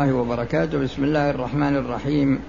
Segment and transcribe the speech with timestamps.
[0.00, 0.78] الله وبركاته.
[0.80, 2.40] بسم الله الرحمن الرحيم.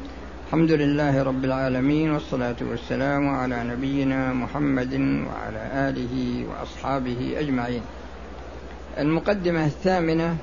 [0.48, 4.94] الحمد لله رب العالمين والصلاة والسلام على نبينا محمد
[5.28, 6.16] وعلى آله
[6.48, 7.84] وأصحابه أجمعين.
[8.98, 10.38] المقدمة الثامنة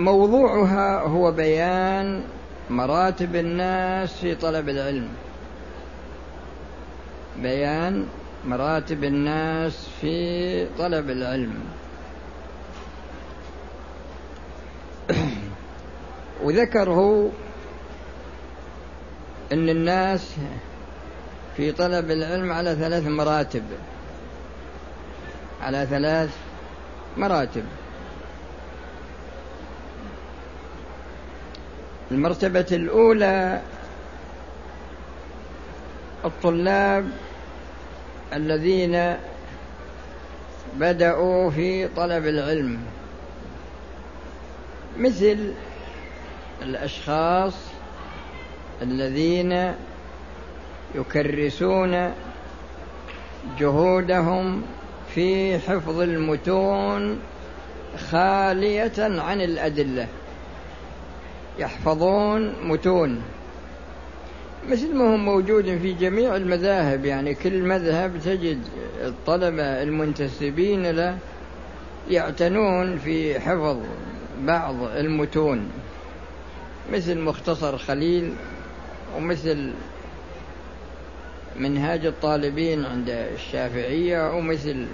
[0.00, 2.24] موضوعها هو بيان
[2.70, 5.08] مراتب الناس في طلب العلم.
[7.42, 8.06] بيان
[8.48, 10.16] مراتب الناس في
[10.78, 11.52] طلب العلم.
[16.42, 17.30] وذكره
[19.52, 20.34] أن الناس
[21.56, 23.62] في طلب العلم على ثلاث مراتب.
[25.62, 26.30] على ثلاث
[27.16, 27.64] مراتب.
[32.10, 33.60] المرتبة الأولى
[36.24, 37.10] الطلاب
[38.32, 39.16] الذين
[40.76, 42.80] بدأوا في طلب العلم.
[44.98, 45.52] مثل
[46.62, 47.54] الأشخاص
[48.82, 49.74] الذين
[50.94, 52.12] يكرسون
[53.58, 54.62] جهودهم
[55.14, 57.18] في حفظ المتون
[58.10, 60.06] خالية عن الأدلة.
[61.58, 63.22] يحفظون متون.
[64.68, 68.58] مثل ما هو موجود في جميع المذاهب يعني كل مذهب تجد
[69.04, 71.18] الطلبة المنتسبين له
[72.10, 73.76] يعتنون في حفظ
[74.40, 75.70] بعض المتون.
[76.92, 78.32] مثل مختصر خليل
[79.16, 79.72] ومثل
[81.56, 84.86] منهاج الطالبين عند الشافعية ومثل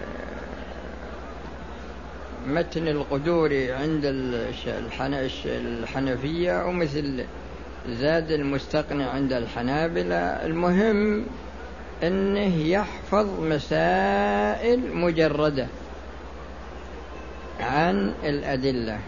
[0.00, 0.32] آه،
[2.46, 4.02] متن القدوري عند
[5.46, 7.24] الحنفية ومثل
[7.88, 10.16] زاد المستقنع عند الحنابلة.
[10.16, 11.26] المهم
[12.02, 15.66] أنه يحفظ مسائل مجردة
[17.60, 18.98] عن الأدلة.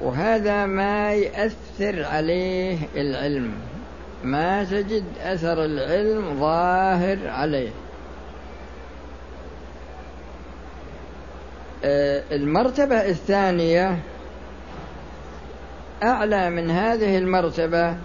[0.00, 3.52] وهذا ما يأثر عليه العلم.
[4.24, 7.70] ما تجد أثر العلم ظاهر عليه.
[11.84, 13.98] آه، المرتبة الثانية
[16.02, 17.96] أعلى من هذه المرتبة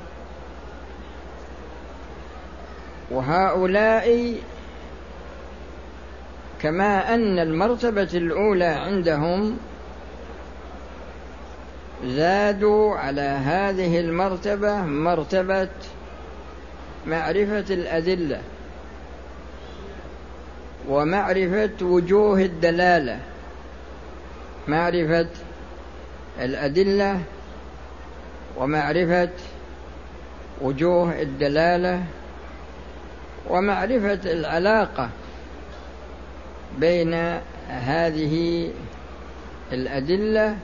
[3.12, 4.36] وهؤلاء
[6.62, 9.58] كما أن المرتبة الأولى عندهم
[12.06, 15.70] زادوا على هذه المرتبة مرتبة
[17.08, 18.42] معرفة الأدلة
[20.90, 23.20] ومعرفة وجوه الدلالة.
[24.68, 25.28] معرفة
[26.42, 27.22] الأدلة
[28.58, 29.30] ومعرفة
[30.62, 32.04] وجوه الدلالة
[33.50, 35.10] ومعرفة العلاقة
[36.80, 37.14] بين
[37.70, 38.68] هذه
[39.72, 40.56] الأدلة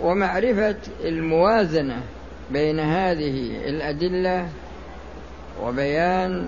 [0.00, 2.02] ومعرفة الموازنة
[2.50, 4.48] بين هذه الأدلة
[5.62, 6.46] وبيان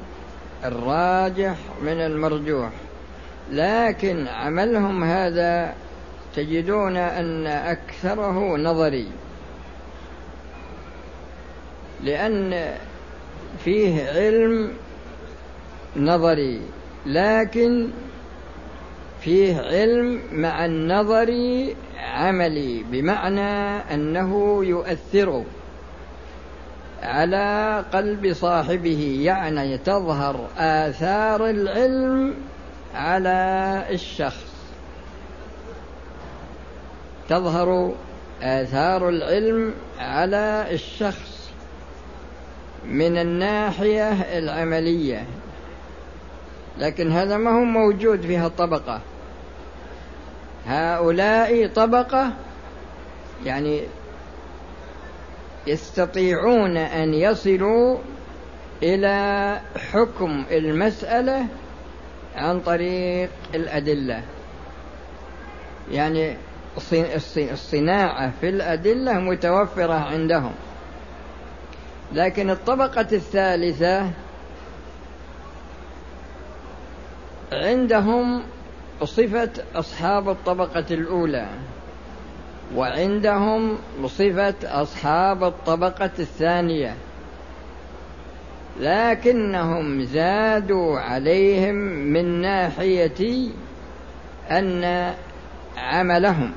[0.65, 2.71] الراجح من المرجوح.
[3.53, 5.75] لكن عملهم هذا
[6.37, 9.09] تجدون أن أكثره نظري.
[12.05, 12.75] لأن
[13.65, 14.73] فيه علم
[15.97, 16.61] نظري
[17.07, 17.89] لكن
[19.21, 21.29] فيه علم مع النظر
[22.01, 25.45] عملي بمعنى أنه يؤثر
[27.03, 32.35] على قلب صاحبه يعني تظهر آثار العلم
[32.95, 34.51] على الشخص.
[37.29, 37.95] تظهر
[38.43, 41.51] آثار العلم على الشخص
[42.87, 45.25] من الناحية العملية.
[46.79, 49.01] لكن هذا ما هو موجود في هالطبقة
[50.67, 52.33] هؤلاء طبقة
[53.45, 53.83] يعني
[55.67, 57.99] يستطيعون أن يصلوا
[58.83, 59.61] إلى
[59.93, 61.47] حكم المسألة
[62.37, 64.23] عن طريق الأدلة.
[65.91, 66.37] يعني
[67.37, 70.53] الصناعة في الأدلة متوفرة عندهم.
[72.13, 74.11] لكن الطبقة الثالثة
[77.53, 78.43] عندهم
[79.05, 81.47] صفة أصحاب الطبقة الأولى
[82.77, 86.95] وعندهم صفة أصحاب الطبقة الثانية
[88.81, 91.75] لكنهم زادوا عليهم
[92.13, 93.49] من ناحية
[94.51, 95.13] أن
[95.77, 96.53] عملهم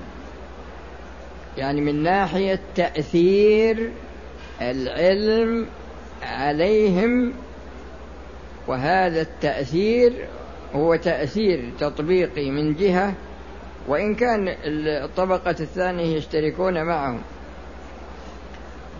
[1.57, 3.91] يعني من ناحية تأثير
[4.61, 5.67] العلم
[6.23, 7.33] عليهم
[8.67, 10.13] وهذا التأثير
[10.75, 13.13] هو تأثير تطبيقي من جهة
[13.87, 17.21] وإن كان الطبقة الثانية يشتركون معهم.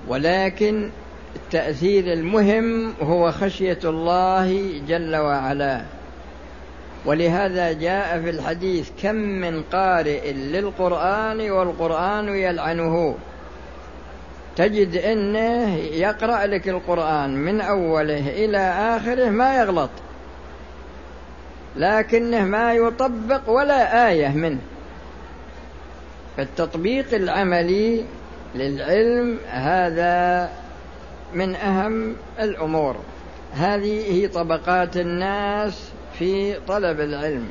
[0.08, 0.90] ولكن
[1.36, 5.82] التأثير المهم هو خشية الله جل وعلا.
[7.06, 13.16] ولهذا جاء في الحديث كم من قارئ للقرآن والقرآن يلعنه.
[14.56, 18.58] تجد إنه يقرأ لك القرآن من أوله إلى
[18.98, 19.90] آخره ما يغلط.
[21.76, 24.60] لكنه ما يطبق ولا آية منه.
[26.38, 28.06] فالتطبيق العملي
[28.56, 30.50] للعلم هذا
[31.34, 32.96] من أهم الأمور.
[33.54, 37.48] هذه هي طبقات الناس في طلب العلم.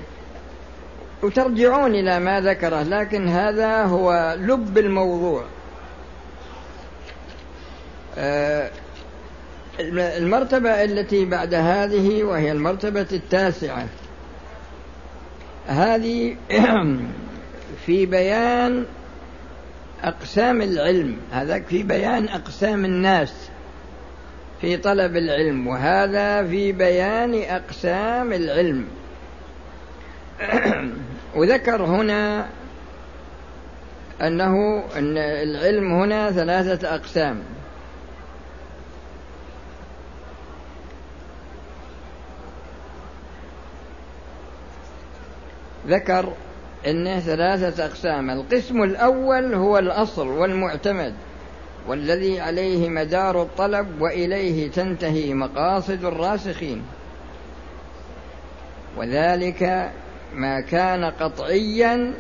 [1.23, 5.45] وترجعون إلى ما ذكره لكن هذا هو لب الموضوع.
[8.19, 8.71] آه،
[9.81, 13.87] المرتبة التي بعد هذه وهي المرتبة التاسعة.
[15.67, 16.37] هذه
[17.87, 18.85] في بيان
[20.05, 23.51] أقسام العلم هذا في بيان أقسام الناس
[24.63, 28.87] في طلب العلم وهذا في بيان أقسام العلم.
[31.37, 32.47] وذكر هنا
[34.23, 37.43] أنه أن العلم هنا ثلاثة أقسام.
[45.87, 46.33] ذكر
[46.87, 48.31] انه ثلاثة أقسام.
[48.31, 51.15] القسم الأول هو الأصل والمعتمد
[51.87, 56.83] والذي عليه مدار الطلب وإليه تنتهي مقاصد الراسخين.
[58.97, 59.91] وذلك
[60.35, 62.15] ما كان قطعيا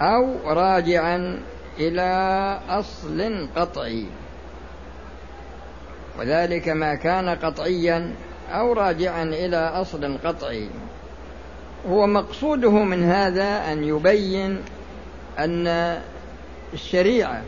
[0.00, 1.42] أو راجعا
[1.78, 2.10] إلى
[2.68, 4.06] أصل قطعي.
[6.18, 8.14] وذلك ما كان قطعيا
[8.50, 10.68] أو راجعا إلى أصل قطعي.
[11.88, 14.60] هو مقصوده من هذا أن يبين
[15.38, 15.98] أن
[16.74, 17.42] الشريعة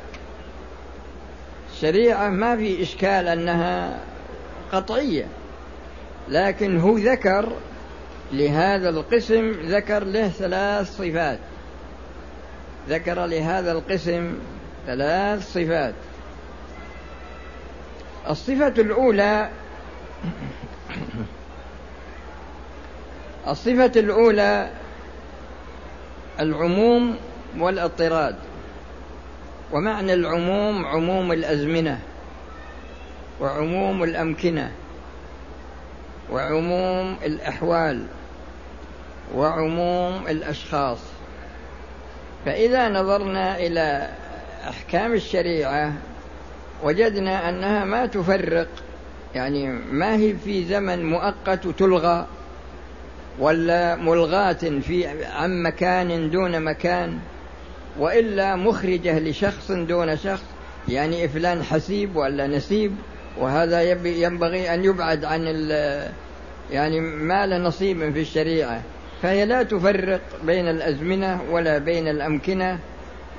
[1.72, 4.00] الشريعة ما في إشكال أنها
[4.72, 5.26] قطعية
[6.28, 7.52] لكن هو ذكر
[8.32, 11.38] لهذا القسم ذكر له ثلاث صفات
[12.88, 14.38] ذكر لهذا القسم
[14.86, 15.94] ثلاث صفات.
[18.30, 19.48] الصفة الأولى
[23.48, 24.70] الصفة الأولى
[26.40, 27.16] العموم
[27.58, 28.36] والاضطراد.
[29.72, 32.00] ومعنى العموم عموم الأزمنة
[33.40, 34.72] وعموم الأمكنة
[36.30, 38.06] وعموم الأحوال
[39.34, 40.98] وعموم الأشخاص.
[42.46, 44.08] فإذا نظرنا إلى
[44.68, 45.92] أحكام الشريعة
[46.82, 48.68] وجدنا أنها ما تفرق
[49.34, 52.26] يعني ما هي في زمن مؤقت وتلغى
[53.40, 57.18] ولا ملغاة في عن مكان دون مكان
[57.98, 60.44] وإلا مخرجة لشخص دون شخص
[60.88, 62.92] يعني فلان حسيب ولا نسيب
[63.38, 65.42] وهذا ينبغي أن يبعد عن
[66.70, 68.82] يعني ما له نصيب في الشريعة.
[69.22, 72.78] فهي لا تفرق بين الأزمنة ولا بين الأمكنة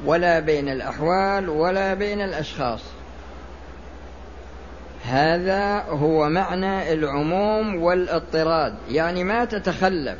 [0.05, 2.81] ولا بين الأحوال ولا بين الأشخاص.
[5.05, 8.73] هذا هو معنى العموم والاضطراد.
[8.89, 10.17] يعني ما تتخلف.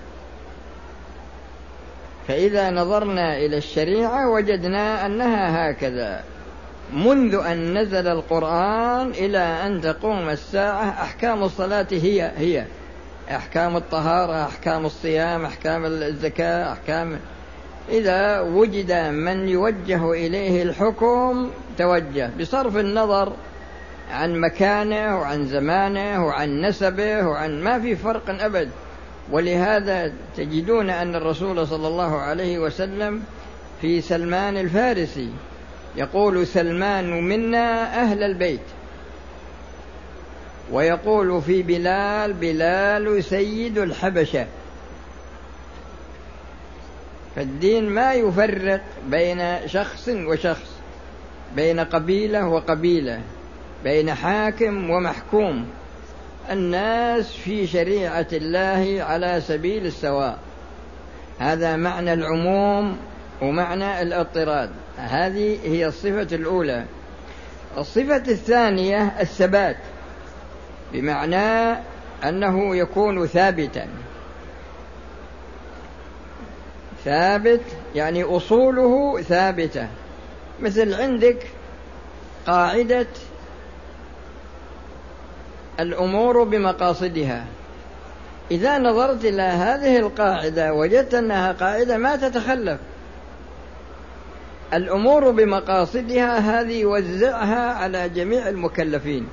[2.27, 6.24] فإذا نظرنا إلى الشريعة وجدنا أنها هكذا.
[6.93, 12.65] منذ أن نزل القرآن إلى أن تقوم الساعة أحكام الصلاة هي هي.
[13.31, 17.19] أحكام الطهارة أحكام الصيام أحكام الزكاة أحكام.
[17.89, 22.29] إذا وجد من يوجه إليه الحكم توجه.
[22.39, 23.33] بصرف النظر
[24.10, 28.70] عن مكانه وعن زمانه وعن نسبه وعن ما في فرق أبد.
[29.32, 33.24] ولهذا تجدون أن الرسول صلى الله عليه وسلم
[33.82, 35.30] في سلمان الفارسي
[35.96, 38.60] يقول سلمان منا أهل البيت.
[40.72, 44.46] ويقول في بلال بلال سيد الحبشة.
[47.36, 50.72] فالدين ما يفرق بين شخص وشخص
[51.56, 53.22] بين قبيلة وقبيلة.
[53.83, 55.67] بين حاكم ومحكوم.
[56.51, 60.39] الناس في شريعة الله على سبيل السواء.
[61.39, 62.98] هذا معنى العموم
[63.41, 64.69] ومعنى الاضطراد.
[64.98, 66.86] هذه هي الصفة الأولى.
[67.77, 69.77] الصفة الثانية الثبات
[70.93, 71.79] بمعنى
[72.24, 73.88] أنه يكون ثابتا.
[77.05, 77.62] ثابت
[77.95, 79.88] يعني أصوله ثابتة.
[80.59, 81.48] مثل عندك
[82.48, 83.07] قاعدة
[85.79, 87.45] الأمور بمقاصدها.
[88.51, 92.79] إذا نظرت إلى هذه القاعدة وجدت أنها قاعدة ما تتخلف.
[94.74, 99.27] الأمور بمقاصدها هذه وزعها على جميع المكلفين.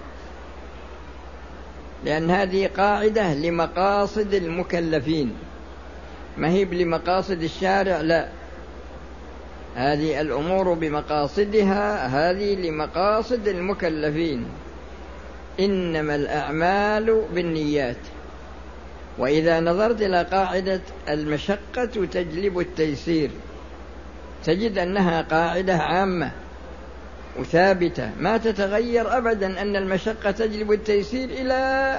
[2.05, 5.33] لأن هذه قاعدة لمقاصد المكلفين.
[6.37, 8.29] ما هي لمقاصد الشارع؟ لا.
[9.75, 14.47] هذه الأمور بمقاصدها هذه لمقاصد المكلفين.
[15.61, 17.97] إنما الأعمال بالنيات.
[19.19, 23.31] وإذا نظرت إلى قاعدة المشقة تجلب التيسير.
[24.45, 26.31] تجد أنها قاعدة عامة
[27.39, 28.11] وثابتة.
[28.21, 31.55] ما تتغير أبدا أن المشقة تجلب التيسير إلى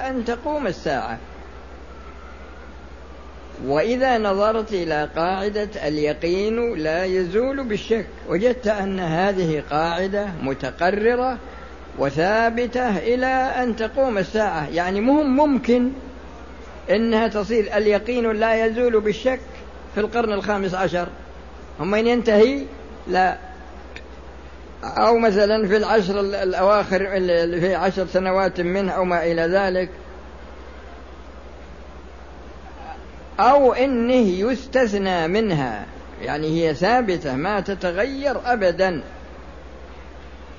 [0.08, 1.18] أن تقوم الساعة.
[3.66, 8.06] وإذا نظرت إلى قاعدة اليقين لا يزول بالشك.
[8.28, 11.38] وجدت أن هذه قاعدة متقررة
[11.98, 13.26] وثابتة إلى
[13.62, 14.68] أن تقوم الساعة.
[14.68, 15.90] يعني مهم ممكن
[16.90, 17.76] إنها تصير.
[17.76, 19.40] اليقين لا يزول بالشك
[19.94, 21.08] في القرن الخامس عشر.
[21.80, 22.62] هم من ينتهي
[23.08, 23.38] لا.
[24.84, 26.98] أو مثلا في العشر الأواخر
[27.60, 29.88] في عشر سنوات منه أو ما إلى ذلك.
[33.40, 35.86] أو إنه يستثنى منها.
[36.22, 39.02] يعني هي ثابتة ما تتغير أبدا.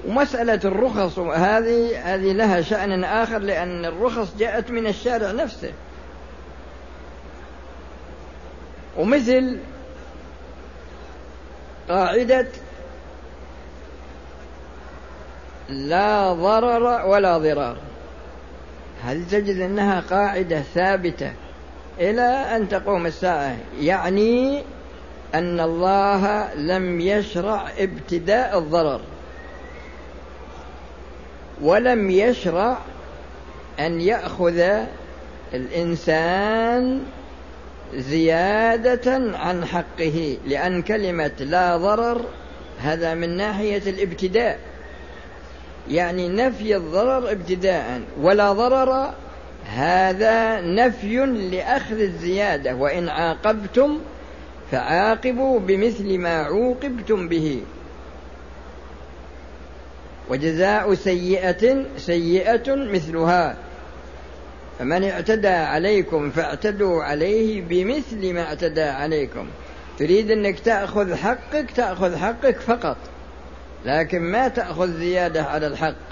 [0.07, 5.71] ومسألة الرخص هذه هذه لها شأن آخر لأن الرخص جاءت من الشارع نفسه.
[8.97, 9.59] ومثل
[11.89, 12.47] قاعدة
[15.69, 17.77] لا ضرر ولا ضرار.
[19.03, 21.31] هل تجد أنها قاعدة ثابتة
[21.99, 24.63] إلى أن تقوم الساعة؟ يعني
[25.33, 29.01] أن الله لم يشرع ابتداء الضرر.
[31.61, 32.77] ولم يشرع
[33.79, 34.63] أن يأخذ
[35.53, 37.01] الإنسان
[37.95, 42.21] زيادة عن حقه لأن كلمة لا ضرر
[42.79, 44.59] هذا من ناحية الابتداء.
[45.89, 49.13] يعني نفي الضرر ابتداء ولا ضرر
[49.65, 53.99] هذا نفي لأخذ الزيادة وإن عاقبتم
[54.71, 57.61] فعاقبوا بمثل ما عوقبتم به.
[60.29, 63.55] وجزاء سيئة سيئة مثلها.
[64.79, 69.47] فمن اعتدى عليكم فاعتدوا عليه بمثل ما اعتدى عليكم.
[69.99, 72.97] تريد انك تأخذ حقك تأخذ حقك فقط.
[73.85, 76.09] لكن ما تأخذ زيادة على الحق.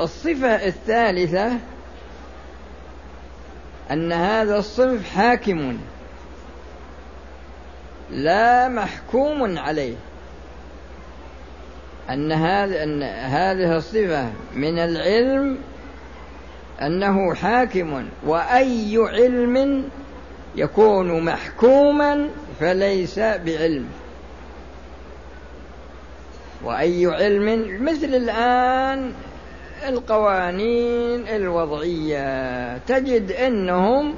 [0.00, 1.52] الصفة الثالثة
[3.90, 5.78] أن هذا الصنف حاكم.
[8.10, 9.96] لا محكوم عليه.
[12.10, 12.32] أن
[13.02, 15.58] هذه الصفة من العلم
[16.82, 19.88] أنه حاكم وأي علم
[20.56, 22.28] يكون محكوما
[22.60, 23.86] فليس بعلم.
[26.64, 29.12] وأي علم مثل الآن
[29.88, 34.14] القوانين الوضعية تجد أنهم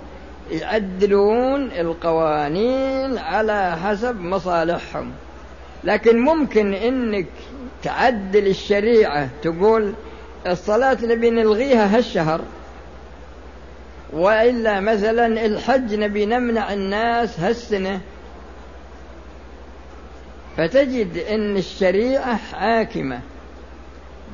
[0.50, 5.12] يعدلون القوانين على حسب مصالحهم.
[5.84, 7.26] لكن ممكن إنك
[7.82, 9.92] تعدل الشريعة تقول
[10.46, 12.40] الصلاة نبي نلغيها هالشهر
[14.12, 18.00] وإلا مثلا الحج نبي نمنع الناس هالسنة.
[20.56, 23.20] فتجد أن الشريعة حاكمة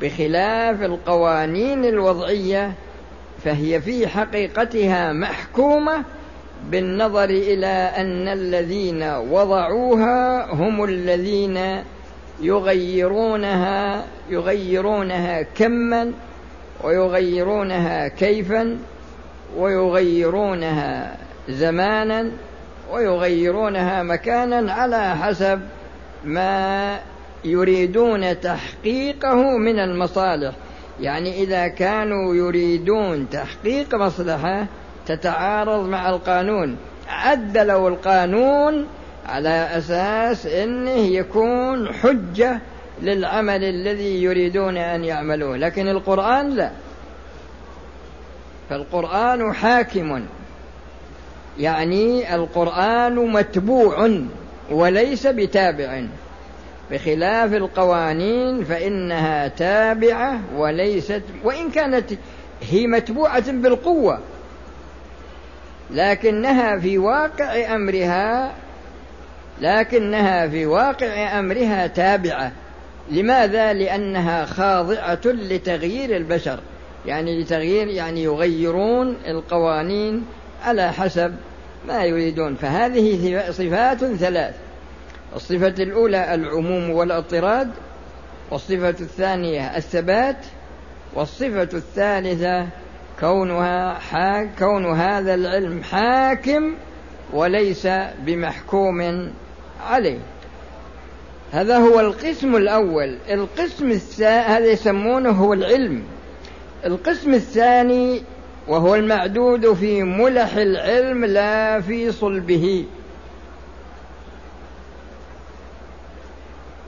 [0.01, 2.73] بخلاف القوانين الوضعية
[3.45, 6.05] فهي في حقيقتها محكومة
[6.71, 11.83] بالنظر إلى أن الذين وضعوها هم الذين
[12.41, 16.13] يغيرونها يغيرونها كما
[16.85, 18.79] ويغيرونها كيفا
[19.57, 21.17] ويغيرونها
[21.49, 22.31] زمانا
[22.93, 25.61] ويغيرونها مكانا على حسب
[26.25, 26.99] ما
[27.45, 30.53] يريدون تحقيقه من المصالح.
[31.01, 34.67] يعني إذا كانوا يريدون تحقيق مصلحة
[35.07, 36.77] تتعارض مع القانون.
[37.09, 38.87] عدلوا القانون
[39.27, 42.59] على أساس أنه يكون حجة
[43.03, 46.71] للعمل الذي يريدون أن يعملوه لكن القرآن لا.
[48.71, 50.23] فالقرآن حاكم.
[51.59, 54.11] يعني القرآن متبوع
[54.71, 56.05] وليس بتابع.
[56.91, 62.11] بخلاف القوانين فإنها تابعة وليست وإن كانت
[62.71, 64.19] هي متبوعة بالقوة
[65.91, 68.53] لكنها في واقع أمرها
[69.61, 72.53] لكنها في واقع أمرها تابعة.
[73.11, 76.61] لماذا؟ لأنها خاضعة لتغيير البشر
[77.07, 80.25] يعني لتغيير يعني يغيرون القوانين
[80.65, 81.35] على حسب
[81.89, 82.55] ما يريدون.
[82.55, 84.55] فهذه صفات ثلاث.
[85.37, 87.71] الصفة الأولى العموم والاضطراد
[88.51, 90.37] والصفة الثانية الثبات
[91.15, 92.67] والصفة الثالثة
[93.21, 96.75] كونها حاك كون هذا العلم حاكم
[97.33, 97.87] وليس
[98.27, 99.31] بمحكوم
[99.87, 100.19] عليه.
[101.53, 103.19] هذا هو القسم الأول.
[103.31, 106.03] القسم الثاني هذا يسمونه هو العلم.
[106.85, 108.23] القسم الثاني
[108.69, 112.85] وهو المعدود في ملح العلم لا في صلبه.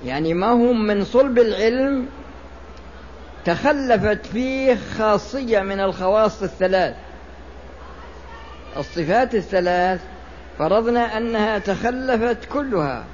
[0.06, 2.06] يعني ما هم من صلب العلم
[3.44, 6.94] تخلفت فيه خاصية من الخواص الثلاث.
[8.76, 10.00] الصفات الثلاث
[10.58, 13.04] فرضنا أنها تخلفت كلها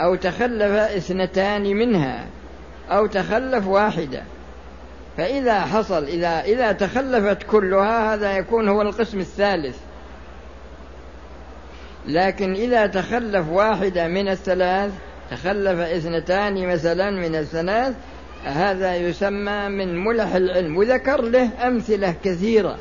[0.00, 2.26] أو تخلف اثنتان منها
[2.90, 4.22] أو تخلف واحدة.
[5.16, 9.76] فإذا حصل إذا إذا تخلفت كلها هذا يكون هو القسم الثالث.
[12.06, 14.92] لكن إذا تخلف واحدة من الثلاث
[15.30, 17.94] تخلف اثنتان مثلا من الثلاث
[18.44, 20.76] هذا يسمى من ملح العلم.
[20.76, 22.78] وذكر له أمثلة كثيرة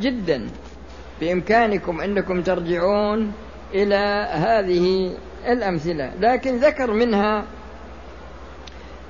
[0.00, 0.46] جدا
[1.20, 3.32] بإمكانكم أنكم ترجعون
[3.74, 6.12] إلى هذه الأمثلة.
[6.20, 7.44] لكن ذكر منها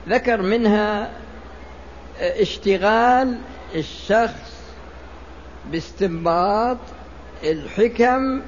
[0.09, 1.11] ذكر منها
[2.21, 3.39] اشتغال
[3.75, 4.59] الشخص
[5.73, 6.79] باستنباط
[7.45, 8.41] الحكم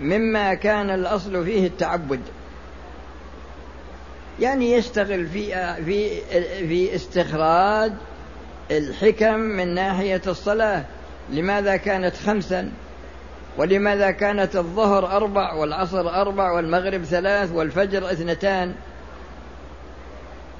[0.00, 2.20] مما كان الأصل فيه التعبد.
[4.40, 6.20] يعني يشتغل في في
[6.68, 7.92] في استخراج
[8.70, 10.84] الحكم من ناحية الصلاة.
[11.30, 12.72] لماذا كانت خمسا؟
[13.58, 18.74] ولماذا كانت الظهر أربع والعصر أربع والمغرب ثلاث والفجر اثنتان؟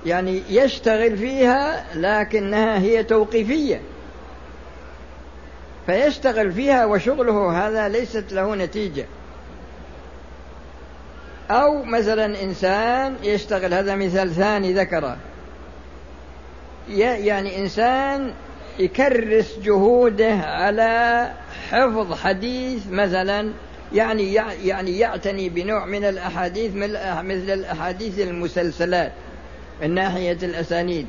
[0.06, 3.80] يعني يشتغل فيها لكنها هي توقيفية.
[5.86, 9.06] فيشتغل فيها وشغله هذا ليست له نتيجة.
[11.50, 15.16] أو مثلا إنسان يشتغل هذا مثال ثاني ذكره
[16.88, 18.32] يعني إنسان
[18.78, 21.30] يكرس جهوده على
[21.70, 23.52] حفظ حديث مثلا
[23.92, 29.12] يعني يعني يعتني بنوع من الأحاديث مثل الأحاديث المسلسلات
[29.82, 31.06] من ناحية الأسانيد.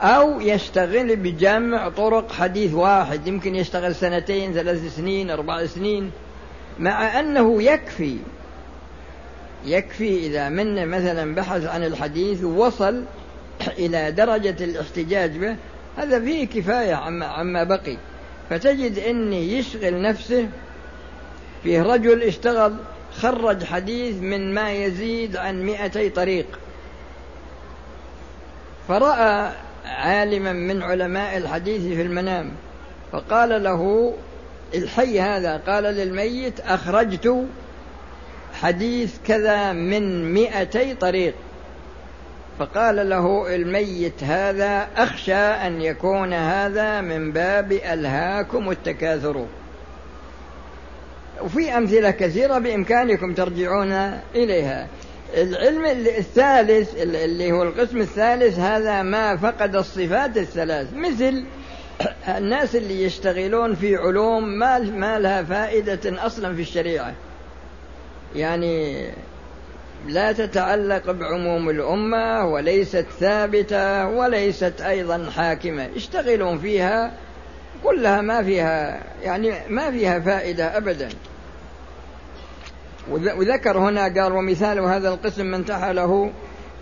[0.00, 6.10] أو يشتغل بجمع طرق حديث واحد يمكن يشتغل سنتين ثلاث سنين أربع سنين
[6.78, 8.16] مع أنه يكفي
[9.64, 13.04] يكفي إذا من مثلا بحث عن الحديث ووصل
[13.78, 15.56] إلى درجة الاحتجاج به
[15.96, 17.96] هذا فيه كفاية عما, عما بقي.
[18.50, 20.48] فتجد أن يشغل نفسه
[21.62, 22.76] فيه رجل اشتغل
[23.12, 26.46] خرج حديث من ما يزيد عن مئتي طريق.
[28.88, 29.52] فرأى
[29.84, 32.52] عالما من علماء الحديث في المنام
[33.12, 34.14] فقال له
[34.74, 37.46] الحي هذا قال للميت أخرجت
[38.62, 41.34] حديث كذا من مئتي طريق.
[42.58, 49.46] فقال له الميت هذا أخشى أن يكون هذا من باب ألهاكم التكاثر.
[51.42, 53.92] وفي أمثلة كثيرة بإمكانكم ترجعون
[54.34, 54.86] إليها.
[55.36, 60.86] العلم الثالث اللي هو القسم الثالث هذا ما فقد الصفات الثلاث.
[60.94, 61.44] مثل
[62.28, 64.48] الناس اللي يشتغلون في علوم
[64.98, 67.14] ما لها فائدة أصلا في الشريعة.
[68.36, 69.06] يعني
[70.06, 75.88] لا تتعلق بعموم الأمة وليست ثابتة وليست أيضا حاكمة.
[75.96, 77.12] يشتغلون فيها
[77.84, 81.08] كلها ما فيها يعني ما فيها فائدة أبدا.
[83.10, 86.32] وذكر هنا قال ومثال هذا القسم من له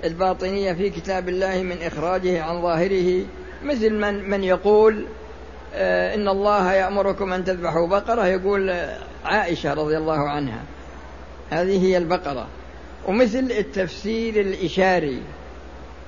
[0.05, 3.25] الباطنية في كتاب الله من إخراجه عن ظاهره.
[3.65, 5.07] مثل من من يقول
[5.75, 8.75] آه، إن الله يأمركم أن تذبحوا بقرة يقول
[9.25, 10.76] عائشة رضي الله عنها.
[11.51, 12.47] هذه هي البقرة.
[13.07, 15.23] ومثل التفسير الإشاري.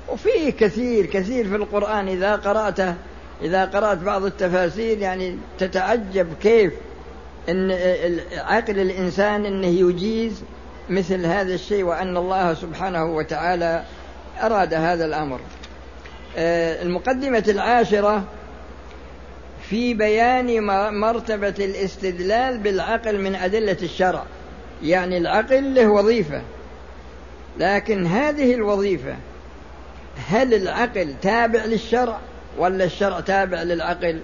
[0.09, 2.95] وفيه كثير كثير في القرآن إذا قرأته
[3.43, 6.73] إذا قرأت بعض التفاسير يعني تتعجب كيف
[7.49, 7.71] إن
[8.37, 10.43] عقل الإنسان إنه يجيز
[10.91, 13.85] مثل هذا الشيء وأن الله سبحانه وتعالى
[14.43, 15.41] أراد هذا الأمر.
[16.37, 18.25] آه، المقدمة العاشرة
[19.71, 20.67] في بيان
[21.01, 24.25] مرتبة الاستدلال بالعقل من أدلة الشرع.
[24.83, 26.43] يعني العقل له وظيفة.
[27.59, 29.17] لكن هذه الوظيفة
[30.29, 32.19] هل العقل تابع للشرع
[32.59, 34.21] ولا الشرع تابع للعقل؟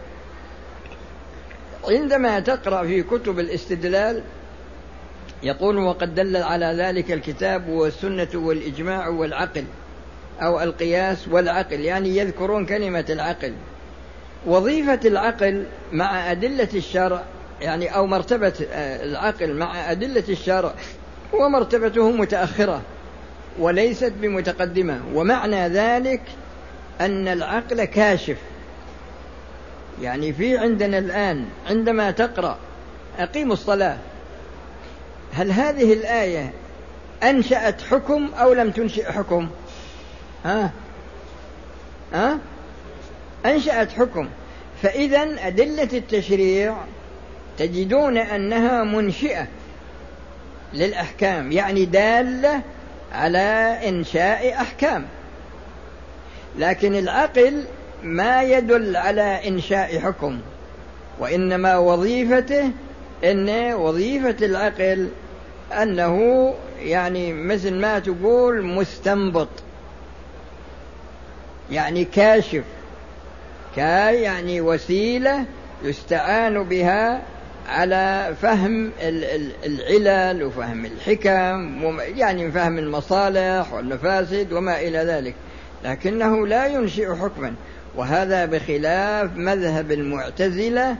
[1.89, 4.23] عندما تقرأ في كتب الاستدلال
[5.43, 9.65] يقول وقد دل على ذلك الكتاب والسنة والإجماع والعقل
[10.41, 11.81] أو القياس والعقل.
[11.81, 13.53] يعني يذكرون كلمة العقل.
[14.47, 17.23] وظيفة العقل مع أدلة الشرع
[17.61, 20.75] يعني أو مرتبة آه، العقل مع أدلة الشرع
[21.33, 22.83] ومرتبته متأخرة
[23.59, 25.01] وليست بمتقدمة.
[25.15, 26.23] ومعنى ذلك
[27.01, 28.37] أن العقل كاشف.
[30.03, 32.59] يعني في عندنا الآن عندما تقرأ
[33.19, 33.97] أقيموا الصلاة
[35.33, 36.53] هل هذه الآية
[37.23, 39.49] أنشأت حكم أو لم تنشئ حكم؟
[40.45, 40.71] ها؟
[42.13, 42.39] ها؟
[43.47, 44.29] أنشأت حكم.
[44.83, 46.77] فإذا أدلة التشريع
[47.59, 49.47] تجدون أنها منشئة
[50.75, 52.61] للأحكام يعني دالة
[53.13, 55.07] على إنشاء أحكام.
[56.59, 57.65] لكن العقل
[58.03, 60.41] ما يدل على إنشاء حكم
[61.19, 62.71] وإنما وظيفته
[63.25, 65.09] إن وظيفة العقل
[65.73, 69.49] أنه يعني مثل ما تقول مستنبط
[71.71, 72.65] يعني كاشف
[73.77, 75.45] كاي يعني وسيلة
[75.83, 77.23] يستعان بها
[77.69, 78.91] على فهم
[79.65, 85.35] العلل وفهم الحكم يعني فهم المصالح والمفاسد وما إلى ذلك.
[85.85, 87.55] لكنه لا ينشئ حكما.
[87.97, 90.97] وهذا بخلاف مذهب المعتزلة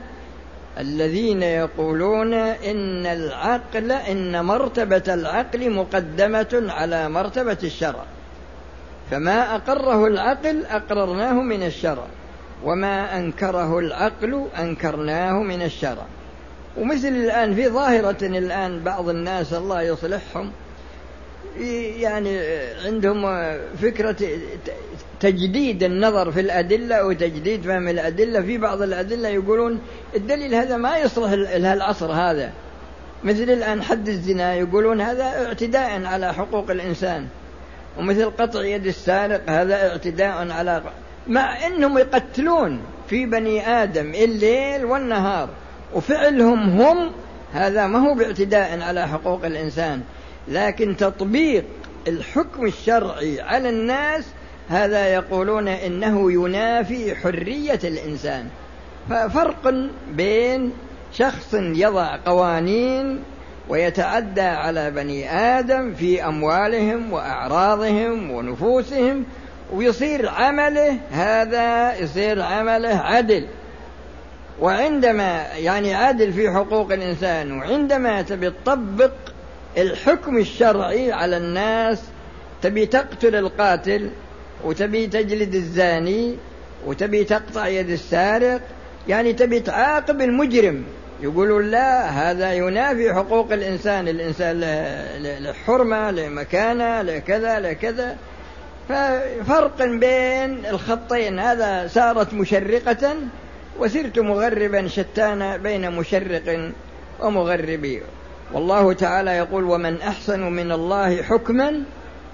[0.79, 8.03] الذين يقولون إن العقل إن مرتبة العقل مقدمة على مرتبة الشرع.
[9.11, 12.05] فما أقره العقل أقررناه من الشرع
[12.63, 16.05] وما أنكره العقل أنكرناه من الشرع.
[16.77, 20.51] ومثل الآن في ظاهرة الآن بعض الناس الله يصلحهم
[21.99, 22.39] يعني
[22.85, 23.23] عندهم
[23.81, 24.15] فكرة
[25.19, 28.41] تجديد النظر في الأدلة وتجديد فهم الأدلة.
[28.41, 29.79] في بعض الأدلة يقولون
[30.15, 32.51] الدليل هذا ما يصلح لهالعصر هذا.
[33.23, 37.27] مثل الآن حد الزنا يقولون هذا اعتداء على حقوق الإنسان.
[37.97, 40.83] ومثل قطع يد السارق هذا اعتداء على
[41.27, 45.49] مع أنهم يقتلون في بني آدم الليل والنهار.
[45.95, 47.11] وفعلهم هم
[47.53, 50.01] هذا ما هو باعتداء على حقوق الإنسان
[50.47, 51.65] لكن تطبيق
[52.07, 54.25] الحكم الشرعي على الناس
[54.69, 58.45] هذا يقولون إنه ينافي حرية الإنسان.
[59.09, 59.73] ففرق
[60.11, 60.71] بين
[61.13, 63.23] شخص يضع قوانين
[63.69, 69.25] ويتعدى على بني آدم في أموالهم وأعراضهم ونفوسهم
[69.73, 73.47] ويصير عمله هذا يصير عمله عدل.
[74.61, 79.11] وعندما يعني عادل في حقوق الإنسان وعندما تبي تطبق
[79.77, 82.01] الحكم الشرعي على الناس
[82.61, 84.09] تبي تقتل القاتل
[84.63, 86.35] وتبي تجلد الزاني
[86.85, 88.61] وتبي تقطع يد السارق
[89.07, 90.83] يعني تبي تعاقب المجرم.
[91.21, 94.59] يقولون لا هذا ينافي حقوق الإنسان الإنسان
[95.19, 98.17] له حرمة له مكانة له كذا له كذا.
[98.89, 103.15] ففرق بين الخطين هذا صارت مشرقة
[103.79, 106.71] وسرت مغربا شتان بين مشرق
[107.19, 108.01] ومغربي.
[108.53, 111.83] والله تعالى يقول ومن أحسن من الله حكما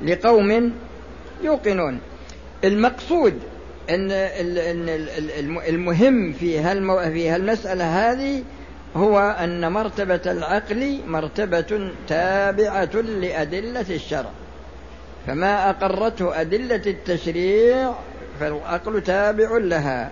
[0.03, 0.73] لقوم
[1.43, 1.99] يوقنون.
[2.63, 3.33] المقصود
[3.89, 4.11] أن
[5.67, 6.63] المهم في
[7.13, 8.43] في هالمسألة هذه
[8.95, 14.29] هو أن مرتبة العقل مرتبة تابعة لأدلة الشرع.
[15.27, 17.93] فما أقرته أدلة التشريع
[18.39, 20.11] فالعقل تابع لها.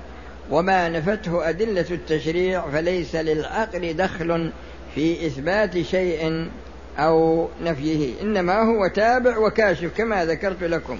[0.51, 4.51] وما نفته أدلة التشريع فليس للعقل دخل
[4.95, 6.49] في إثبات شيء
[6.97, 8.21] أو نفيه.
[8.21, 10.97] إنما هو تابع وكاشف كما ذكرت لكم.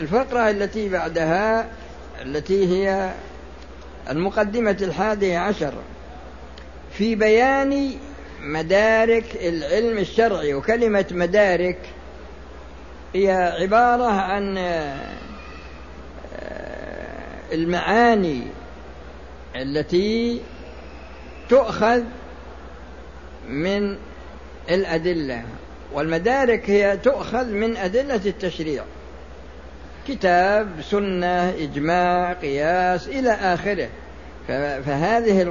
[0.00, 1.68] الفقرة التي بعدها
[2.22, 3.10] التي هي
[4.10, 5.74] المقدمة الحادية عشر
[6.92, 7.90] في بيان
[8.42, 10.54] مدارك العلم الشرعي.
[10.54, 11.78] وكلمة مدارك
[13.14, 14.58] هي عبارة عن
[17.52, 18.42] المعاني
[19.56, 20.40] التي
[21.48, 22.02] تؤخذ
[23.48, 23.96] من
[24.70, 25.42] الأدلة
[25.92, 28.84] والمدارك هي تؤخذ من أدلة التشريع.
[30.08, 33.88] كتاب سنة إجماع قياس إلى آخره.
[34.86, 35.42] فهذه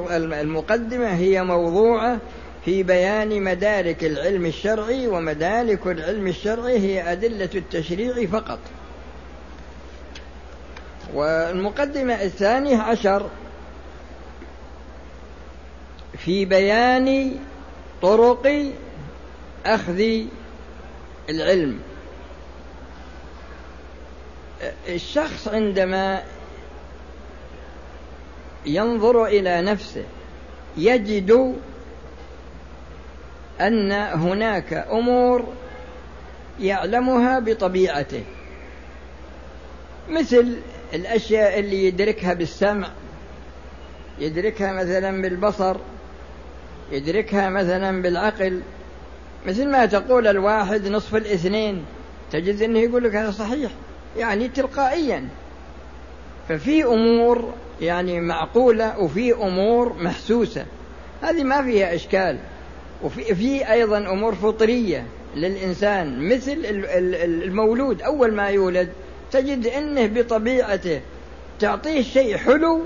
[0.41, 2.17] المقدمة هي موضوعة
[2.65, 8.59] في بيان مدارك العلم الشرعي ومدارك العلم الشرعي هي أدلة التشريع فقط.
[11.13, 13.29] والمقدمة الثانية عشر
[16.17, 17.39] في بيان
[18.01, 18.71] طرق
[19.65, 20.03] أخذ
[21.29, 21.79] العلم.
[24.87, 26.23] الشخص عندما
[28.65, 30.03] ينظر إلى نفسه
[30.77, 31.55] يجد
[33.61, 35.53] أن هناك أمور
[36.59, 38.23] يعلمها بطبيعته
[40.09, 40.57] مثل
[40.93, 42.87] الأشياء اللي يدركها بالسمع
[44.19, 45.77] يدركها مثلا بالبصر
[46.91, 48.61] يدركها مثلا بالعقل.
[49.47, 51.85] مثل ما تقول الواحد نصف الاثنين
[52.31, 53.71] تجد إنه يقول لك هذا صحيح
[54.17, 55.27] يعني تلقائيا.
[56.49, 60.65] ففي أمور يعني معقولة وفي أمور محسوسة.
[61.21, 62.37] هذه ما فيها إشكال.
[63.03, 68.01] وفي في أيضا أمور فطرية للإنسان مثل المولود.
[68.01, 68.89] أول ما يولد
[69.31, 71.01] تجد إنه بطبيعته
[71.59, 72.81] تعطيه شيء حلو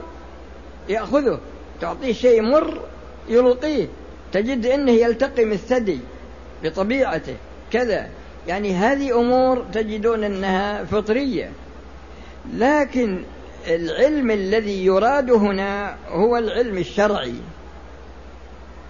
[0.89, 1.39] يأخذه
[1.81, 2.81] تعطيه شيء مر
[3.29, 3.87] يلقيه
[4.31, 5.99] تجد إنه يلتقم الثدي
[6.63, 7.35] بطبيعته.
[7.71, 8.09] كذا
[8.47, 11.51] يعني هذه أمور تجدون إنها فطرية.
[12.53, 13.23] لكن
[13.67, 17.35] العلم الذي يراد هنا هو العلم الشرعي.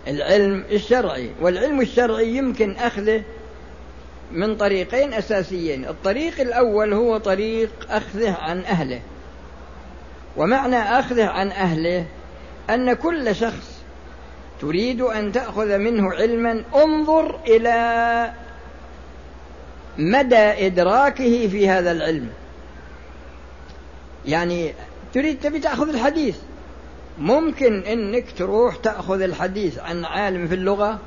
[0.08, 3.24] العلم الشرعي والعلم الشرعي يمكن أخذه
[4.34, 5.86] من طريقين أساسيين.
[5.86, 9.02] الطريق الأول هو طريق أخذه عن أهله.
[10.38, 12.06] ومعنى أخذه عن أهله
[12.70, 13.82] أن كل شخص
[14.62, 16.64] تريد أن تأخذ منه علما.
[16.76, 18.34] انظر إلى
[19.98, 22.30] مدى إدراكه في هذا العلم.
[24.26, 24.74] يعني
[25.14, 26.38] تريد تبي تأخذ الحديث.
[27.18, 31.00] ممكن إنك تروح تأخذ الحديث عن عالم في اللغة.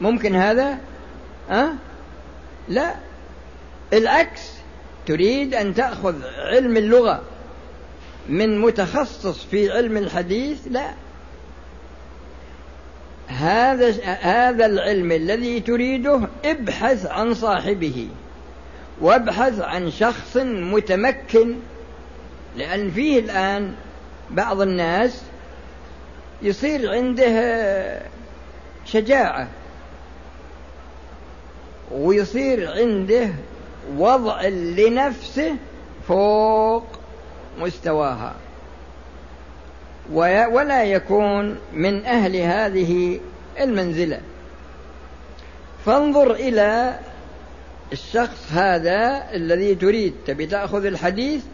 [0.00, 0.78] ممكن هذا؟
[1.50, 1.72] أه؟
[2.68, 2.94] لا.
[3.92, 4.52] العكس
[5.06, 7.22] تريد أن تأخذ علم اللغة
[8.28, 10.90] من متخصص في علم الحديث؟ لا.
[13.28, 18.08] هذا هذا العلم الذي تريده ابحث عن صاحبه
[19.00, 21.56] وابحث عن شخص متمكن
[22.56, 23.74] لأن فيه الآن
[24.30, 25.22] بعض الناس
[26.42, 28.02] يصير عنده
[28.84, 29.48] شجاعة.
[31.92, 33.28] ويصير عنده
[33.96, 35.56] وضع لنفسه
[36.08, 36.84] فوق
[37.58, 38.34] مستواها.
[40.12, 43.20] ولا يكون من أهل هذه
[43.60, 44.20] المنزلة.
[45.86, 46.98] فانظر إلى
[47.92, 50.14] الشخص هذا الذي تريد.
[50.26, 51.44] تبي تأخذ الحديث؟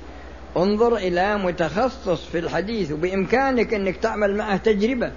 [0.56, 5.12] انظر إلى متخصص في الحديث وبإمكانك أنك تعمل معه تجربة.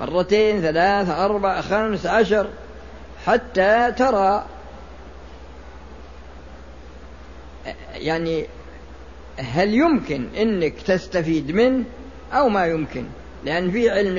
[0.00, 2.48] مرتين ثلاث أربع خمس عشر.
[3.26, 4.44] حتى ترى
[7.94, 8.46] يعني
[9.36, 11.84] هل يمكن أنك تستفيد منه
[12.32, 13.04] أو ما يمكن؟
[13.44, 14.14] لأن في علم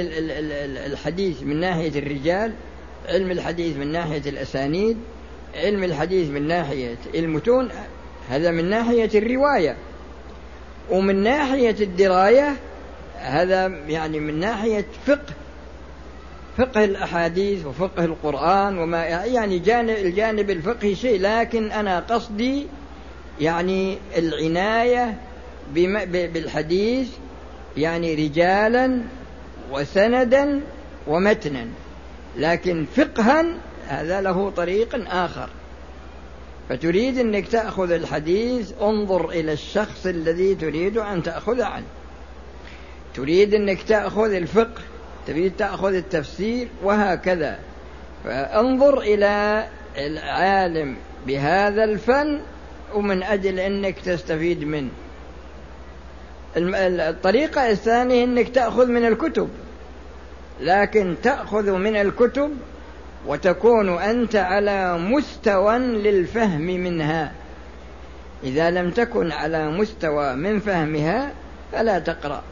[0.91, 2.53] الحديث من ناحية الرجال
[3.09, 4.97] علم الحديث من ناحية الأسانيد
[5.55, 7.69] علم الحديث من ناحية المتون
[8.29, 9.75] هذا من ناحية الرواية.
[10.91, 12.55] ومن ناحية الدراية
[13.15, 15.33] هذا يعني من ناحية فقه
[16.57, 22.67] فقه الأحاديث وفقه القرآن وما يعني جانب الجانب الفقهي شيء لكن أنا قصدي
[23.41, 25.17] يعني العناية
[25.73, 27.07] بالحديث
[27.77, 29.01] يعني رجالا
[29.71, 30.61] وسندا
[31.07, 31.67] ومتنا.
[32.37, 33.45] لكن فقها
[33.87, 35.49] هذا له طريق آخر.
[36.69, 41.85] فتريد أنك تأخذ الحديث انظر إلى الشخص الذي تريد أن تأخذ عنه.
[43.15, 44.81] تريد أنك تأخذ الفقه
[45.27, 47.59] تريد تأخذ التفسير وهكذا.
[48.23, 50.95] فانظر إلى العالم
[51.27, 52.39] بهذا الفن
[52.93, 54.89] ومن أجل أنك تستفيد منه.
[56.57, 59.49] الطريقة الثانية أنك تأخذ من الكتب.
[60.61, 62.51] لكن تأخذ من الكتب
[63.27, 67.31] وتكون أنت على مستوى للفهم منها.
[68.43, 71.31] إذا لم تكن على مستوى من فهمها
[71.71, 72.43] فلا تقرأ.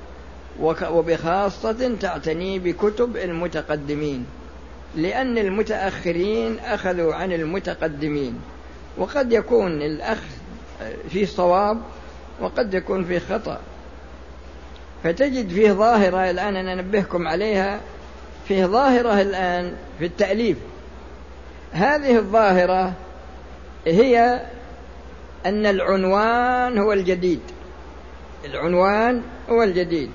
[0.91, 4.26] وبخاصة تعتني بكتب المتقدمين.
[4.95, 8.41] لأن المتأخرين أخذوا عن المتقدمين.
[8.97, 10.27] وقد يكون الأخذ
[11.10, 11.81] في صواب
[12.41, 13.60] وقد يكون في خطأ.
[15.03, 17.79] فتجد فيه ظاهرة الآن أنا أنبهكم عليها
[18.47, 20.58] فيه ظاهرة الآن في التأليف.
[21.71, 22.93] هذه الظاهرة
[23.88, 24.41] هي
[25.45, 27.39] أن العنوان هو الجديد.
[28.45, 30.12] العنوان هو الجديد.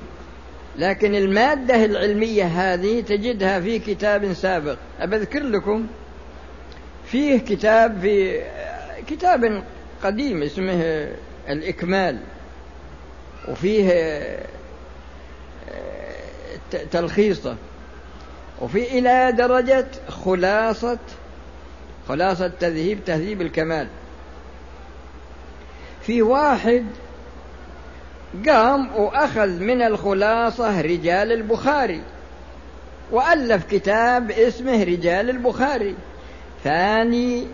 [0.78, 4.76] لكن المادة العلمية هذه تجدها في كتاب سابق.
[5.00, 5.86] أبذكر لكم
[7.10, 8.42] فيه كتاب في
[9.08, 9.64] كتاب
[10.02, 11.08] قديم اسمه
[11.48, 12.18] الإكمال
[13.48, 13.90] وفيه
[16.90, 17.56] تلخيصه
[18.60, 20.98] وفي إلى درجة خلاصة
[22.08, 23.88] خلاصة تذهيب تهذيب الكمال.
[26.02, 26.86] في واحد
[28.48, 32.02] قام وأخذ من الخلاصة رجال البخاري
[33.12, 35.94] وألف كتاب اسمه رجال البخاري.
[36.64, 37.46] ثاني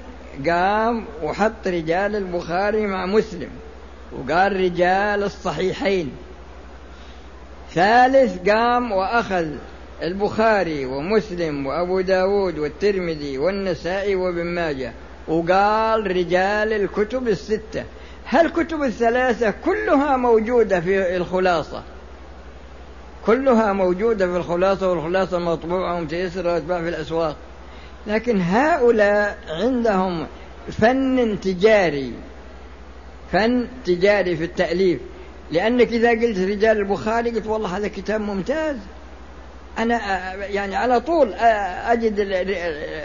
[0.48, 3.48] قام وحط رجال البخاري مع مسلم
[4.12, 6.12] وقال رجال الصحيحين.
[7.74, 9.46] ثالث قام وأخذ
[10.02, 14.92] البخاري ومسلم وأبو داود والترمذي والنسائي وابن ماجه
[15.28, 17.84] وقال رجال الكتب الستة.
[18.28, 21.82] هالكتب الثلاثة كلها موجودة في الخلاصة؟
[23.26, 27.36] كلها موجودة في الخلاصة والخلاصة مطبوعة ومتيسرة وتباع في الأسواق.
[28.06, 30.26] لكن هؤلاء عندهم
[30.70, 32.12] فن تجاري
[33.32, 35.00] فن تجاري في التأليف.
[35.52, 38.76] لأنك إذا قلت رجال البخاري قلت والله هذا كتاب ممتاز.
[39.78, 42.14] أنا يعني على طول أجد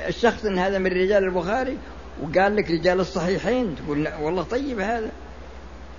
[0.07, 1.77] الشخص إن هذا من رجال البخاري
[2.21, 5.09] وقال لك رجال الصحيحين تقول والله طيب هذا.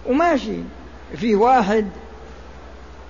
[0.07, 0.59] وماشي.
[1.17, 1.87] فيه واحد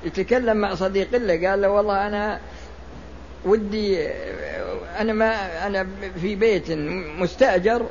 [0.04, 2.40] يتكلم مع صديق له قال له والله أنا
[3.44, 4.08] ودي
[5.02, 5.86] أنا ما أنا
[6.20, 6.70] في بيت
[7.18, 7.86] مستأجر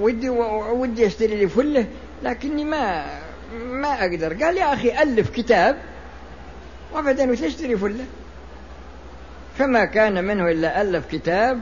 [0.00, 1.86] ودي ودي أشتري لي فلة
[2.22, 3.06] لكني ما
[3.54, 4.44] ما أقدر.
[4.44, 5.76] قال يا أخي ألف كتاب
[6.92, 8.04] وأبدا وتشتري فلة؟
[9.58, 11.60] فما كان منه إلا ألف كتاب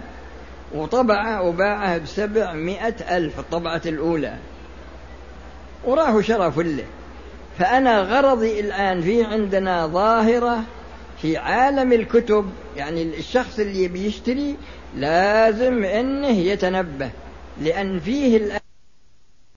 [0.74, 4.34] وطبعه وباعه بسبعمائة ألف الطبعة الأولى.
[5.84, 6.84] وراه شرى فلة.
[7.58, 10.64] فأنا غرضي الآن في عندنا ظاهرة
[11.22, 14.56] في عالم الكتب يعني الشخص اللي بيشتري
[14.96, 17.10] لازم إنه يتنبه
[17.62, 18.60] لأن فيه الآن